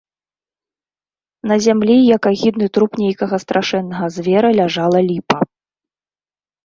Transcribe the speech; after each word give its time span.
На 1.51 1.57
зямлі, 1.65 1.97
як 2.15 2.21
агідны 2.31 2.67
труп 2.77 2.91
нейкага 3.03 3.35
страшэннага 3.47 4.05
звера, 4.17 4.49
ляжала 4.61 4.99
ліпа. 5.13 5.37